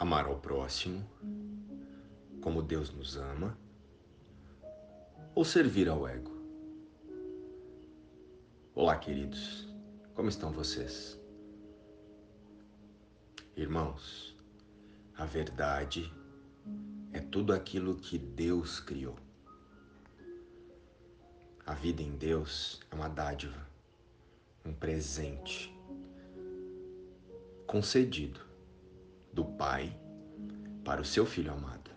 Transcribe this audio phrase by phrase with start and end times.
[0.00, 1.06] amar ao próximo
[2.40, 3.54] como Deus nos ama
[5.34, 6.32] ou servir ao ego?
[8.74, 9.68] Olá, queridos,
[10.14, 11.20] como estão vocês?
[13.54, 14.34] Irmãos,
[15.18, 16.10] a verdade
[17.12, 19.18] é tudo aquilo que Deus criou.
[21.66, 23.68] A vida em Deus é uma dádiva,
[24.64, 25.70] um presente
[27.66, 28.49] concedido
[29.32, 29.96] do Pai
[30.84, 31.90] para o seu Filho amado.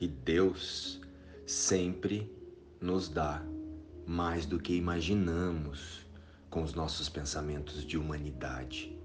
[0.00, 1.00] E Deus
[1.46, 2.32] sempre
[2.80, 3.42] nos dá
[4.06, 6.06] mais do que imaginamos
[6.48, 8.98] com os nossos pensamentos de humanidade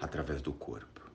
[0.00, 1.10] através do corpo.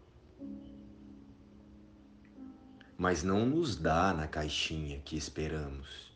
[2.97, 6.09] Mas não nos dá na caixinha que esperamos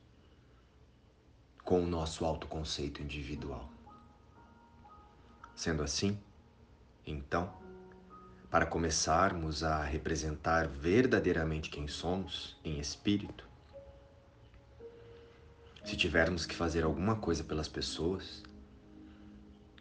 [1.64, 3.72] com o nosso autoconceito individual.
[5.56, 6.20] Sendo assim,
[7.06, 7.63] então,
[8.54, 13.48] para começarmos a representar verdadeiramente quem somos em espírito,
[15.84, 18.44] se tivermos que fazer alguma coisa pelas pessoas,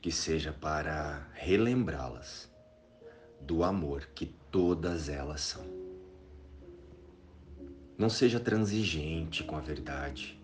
[0.00, 2.50] que seja para relembrá-las
[3.42, 5.66] do amor que todas elas são.
[7.98, 10.40] Não seja transigente com a verdade.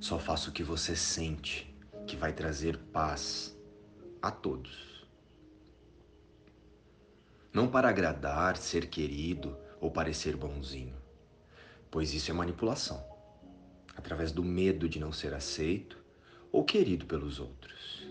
[0.00, 1.74] Só faça o que você sente
[2.06, 3.56] que vai trazer paz
[4.20, 4.93] a todos
[7.54, 10.96] não para agradar, ser querido ou parecer bonzinho,
[11.88, 13.00] pois isso é manipulação,
[13.94, 15.96] através do medo de não ser aceito
[16.50, 18.08] ou querido pelos outros.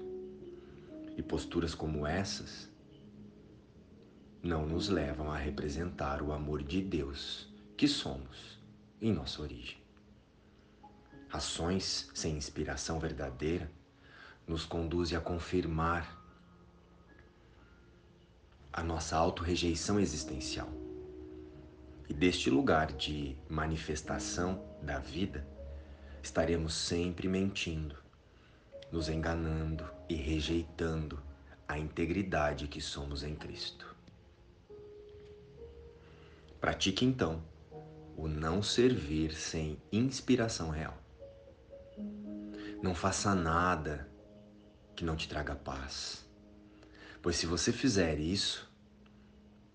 [1.18, 2.72] E posturas como essas
[4.42, 8.58] não nos levam a representar o amor de Deus que somos
[9.02, 9.78] em nossa origem.
[11.32, 13.70] Ações sem inspiração verdadeira
[14.48, 16.23] nos conduzem a confirmar
[18.74, 20.68] a nossa autorrejeição existencial.
[22.10, 25.48] E deste lugar de manifestação da vida,
[26.24, 27.96] estaremos sempre mentindo,
[28.92, 31.22] nos enganando e rejeitando
[31.68, 33.96] a integridade que somos em Cristo.
[36.60, 37.44] Pratique então
[38.18, 40.98] o não servir sem inspiração real.
[42.82, 44.10] Não faça nada
[44.96, 46.23] que não te traga paz.
[47.24, 48.70] Pois se você fizer isso,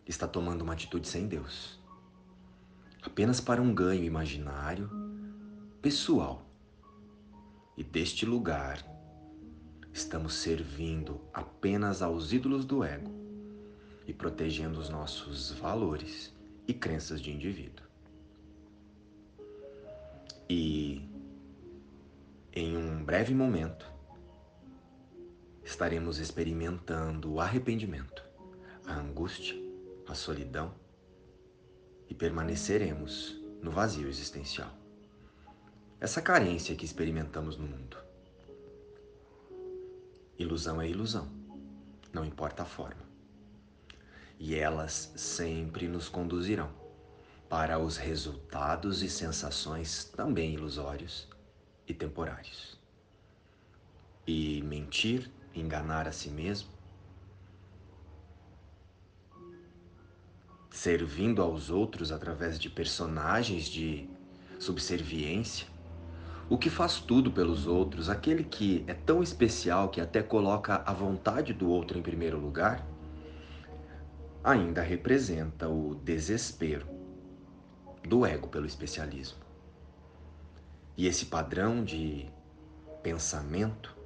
[0.06, 1.80] está tomando uma atitude sem Deus,
[3.00, 4.90] apenas para um ganho imaginário,
[5.80, 6.46] pessoal.
[7.74, 8.84] E deste lugar,
[9.94, 13.10] estamos servindo apenas aos ídolos do ego
[14.06, 16.36] e protegendo os nossos valores
[16.66, 17.86] e crenças de indivíduo.
[20.50, 21.02] E
[22.52, 23.90] em um breve momento,
[25.68, 28.24] estaremos experimentando o arrependimento,
[28.86, 29.54] a angústia,
[30.06, 30.74] a solidão
[32.08, 34.72] e permaneceremos no vazio existencial.
[36.00, 37.98] Essa carência que experimentamos no mundo.
[40.38, 41.28] Ilusão é ilusão,
[42.14, 43.06] não importa a forma.
[44.38, 46.72] E elas sempre nos conduzirão
[47.46, 51.28] para os resultados e sensações também ilusórios
[51.86, 52.78] e temporários.
[54.26, 55.30] E mentir
[55.60, 56.68] enganar a si mesmo,
[60.70, 64.08] servindo aos outros através de personagens de
[64.58, 65.66] subserviência,
[66.48, 70.92] o que faz tudo pelos outros, aquele que é tão especial que até coloca a
[70.92, 72.86] vontade do outro em primeiro lugar,
[74.42, 76.86] ainda representa o desespero
[78.08, 79.38] do ego pelo especialismo.
[80.96, 82.30] E esse padrão de
[83.02, 83.97] pensamento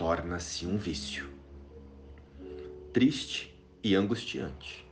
[0.00, 1.30] torna-se um vício,
[2.90, 4.90] triste e angustiante,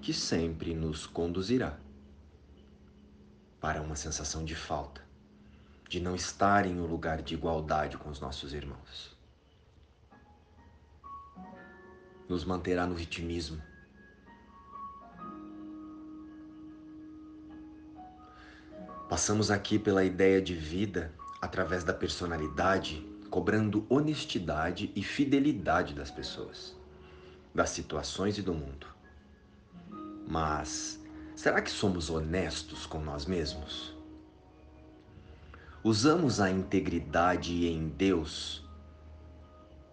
[0.00, 1.76] que sempre nos conduzirá
[3.60, 5.02] para uma sensação de falta,
[5.88, 9.18] de não estar em um lugar de igualdade com os nossos irmãos.
[12.28, 13.60] Nos manterá no vitimismo.
[19.08, 21.12] Passamos aqui pela ideia de vida
[21.42, 26.76] através da personalidade cobrando honestidade e fidelidade das pessoas,
[27.54, 28.86] das situações e do mundo.
[30.26, 31.00] Mas
[31.36, 33.94] será que somos honestos com nós mesmos?
[35.82, 38.68] Usamos a integridade em Deus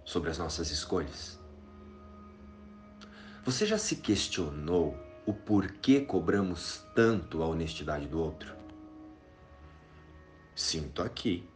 [0.03, 1.39] sobre as nossas escolhas?
[3.45, 8.53] Você já se questionou o porquê cobramos tanto a honestidade do outro?
[10.53, 11.47] Sinto aqui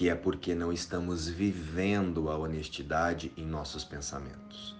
[0.00, 4.74] que é porque não estamos vivendo a honestidade em nossos pensamentos,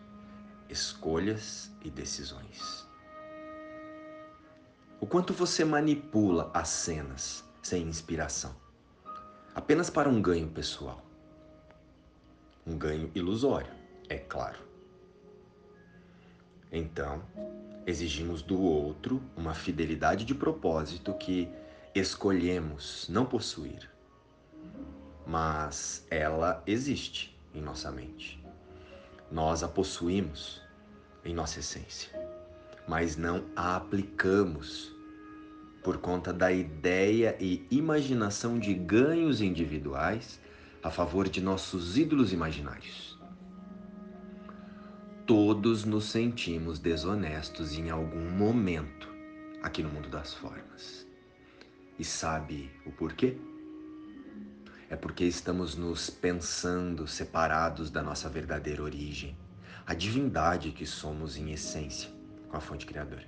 [0.67, 2.89] escolhas e decisões.
[4.99, 8.57] O quanto você manipula as cenas sem inspiração,
[9.55, 11.05] apenas para um ganho pessoal.
[12.67, 13.75] Um ganho ilusório,
[14.09, 14.61] é claro.
[16.73, 17.23] Então,
[17.87, 21.47] exigimos do outro uma fidelidade de propósito que
[21.95, 23.90] escolhemos não possuir,
[25.31, 28.45] mas ela existe em nossa mente.
[29.31, 30.61] Nós a possuímos
[31.25, 32.11] em nossa essência,
[32.89, 34.93] mas não a aplicamos
[35.85, 40.41] por conta da ideia e imaginação de ganhos individuais
[40.83, 43.17] a favor de nossos ídolos imaginários.
[45.25, 49.09] Todos nos sentimos desonestos em algum momento
[49.63, 51.07] aqui no mundo das formas.
[51.97, 53.39] E sabe o porquê?
[54.91, 59.37] É porque estamos nos pensando separados da nossa verdadeira origem,
[59.87, 62.11] a divindade que somos em essência,
[62.49, 63.25] com a fonte criadora.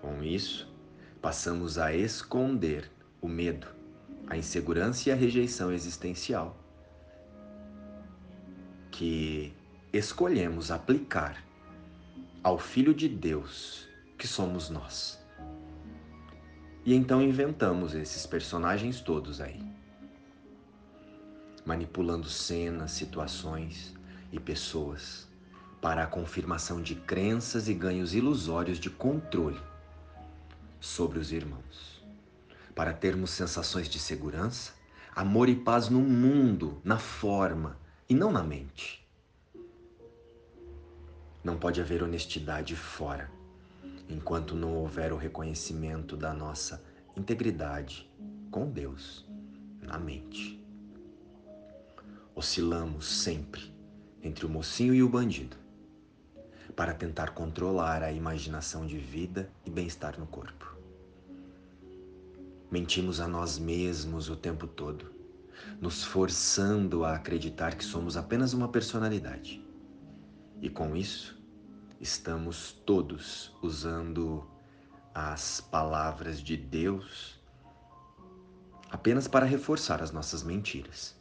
[0.00, 0.72] Com isso,
[1.20, 2.88] passamos a esconder
[3.20, 3.66] o medo,
[4.28, 6.56] a insegurança e a rejeição existencial
[8.92, 9.52] que
[9.92, 11.44] escolhemos aplicar
[12.44, 15.20] ao Filho de Deus que somos nós.
[16.84, 19.60] E então inventamos esses personagens todos aí.
[21.64, 23.94] Manipulando cenas, situações
[24.30, 25.26] e pessoas
[25.80, 29.60] para a confirmação de crenças e ganhos ilusórios de controle
[30.80, 32.02] sobre os irmãos.
[32.74, 34.72] Para termos sensações de segurança,
[35.14, 37.78] amor e paz no mundo, na forma
[38.08, 39.06] e não na mente.
[41.44, 43.30] Não pode haver honestidade fora
[44.08, 46.82] enquanto não houver o reconhecimento da nossa
[47.16, 48.10] integridade
[48.50, 49.26] com Deus
[49.82, 50.63] na mente.
[52.34, 53.72] Oscilamos sempre
[54.22, 55.56] entre o mocinho e o bandido
[56.74, 60.76] para tentar controlar a imaginação de vida e bem-estar no corpo.
[62.70, 65.12] Mentimos a nós mesmos o tempo todo,
[65.80, 69.64] nos forçando a acreditar que somos apenas uma personalidade.
[70.60, 71.40] E com isso,
[72.00, 74.44] estamos todos usando
[75.14, 77.40] as palavras de Deus
[78.90, 81.16] apenas para reforçar as nossas mentiras,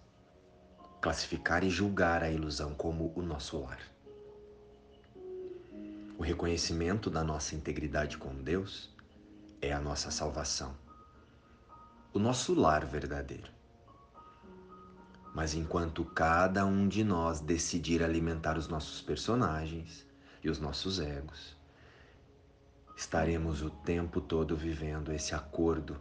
[1.03, 3.81] classificar e julgar a ilusão como o nosso lar.
[6.17, 8.89] O reconhecimento da nossa integridade com Deus
[9.61, 10.73] é a nossa salvação,
[12.13, 13.51] o nosso lar verdadeiro.
[15.35, 20.07] Mas enquanto cada um de nós decidir alimentar os nossos personagens,
[20.41, 21.53] e os nossos egos,
[22.95, 25.99] estaremos o tempo todo vivendo esse acordo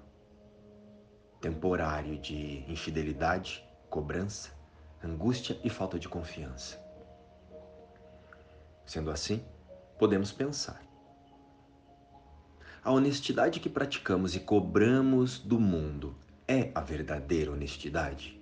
[1.41, 4.62] temporário de infidelidade, cobrança,
[5.03, 6.81] angústia e falta de confiança.
[8.87, 9.45] Sendo assim,
[9.99, 10.83] podemos pensar.
[12.85, 16.17] A honestidade que praticamos e cobramos do mundo
[16.49, 18.41] é a verdadeira honestidade?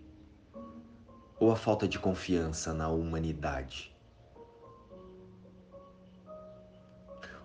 [1.38, 3.90] Ou a falta de confiança na humanidade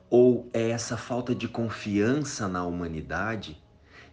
[0.09, 3.61] Ou é essa falta de confiança na humanidade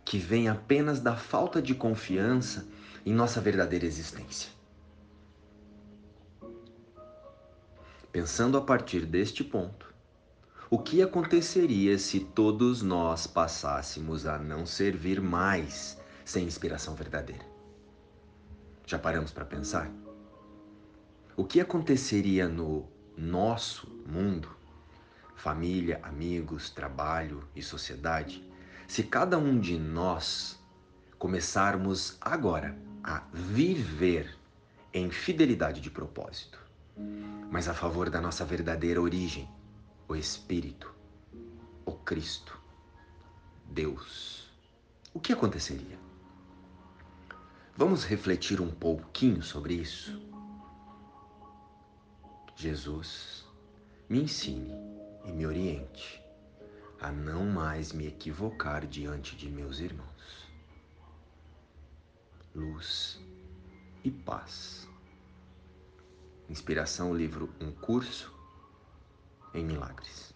[0.05, 2.67] que vem apenas da falta de confiança
[3.05, 4.51] em nossa verdadeira existência?
[8.13, 9.91] Pensando a partir deste ponto,
[10.69, 17.47] o que aconteceria se todos nós passássemos a não servir mais sem inspiração verdadeira?
[18.87, 19.91] Já paramos para pensar?
[21.35, 22.87] O que aconteceria no
[23.17, 24.55] nosso mundo
[25.35, 28.47] família, amigos, trabalho e sociedade,
[28.87, 30.63] se cada um de nós
[31.19, 34.39] começarmos agora a viver
[34.93, 36.62] em fidelidade de propósito,
[37.51, 39.49] mas a favor da nossa verdadeira origem,
[40.09, 40.95] o Espírito,
[41.85, 42.59] o Cristo,
[43.67, 44.51] Deus,
[45.15, 45.99] o que aconteceria?
[47.77, 50.21] Vamos refletir um pouquinho sobre isso?
[52.55, 53.45] Jesus,
[54.09, 54.75] me ensine
[55.25, 56.23] e me oriente
[57.03, 60.49] a não mais me equivocar diante de meus irmãos.
[62.55, 63.21] Luz
[64.05, 64.89] e paz.
[66.53, 68.31] Inspiração, livro Um Curso
[69.55, 70.35] em Milagres.